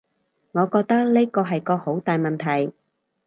[0.53, 2.73] 我覺得呢個係個好大問題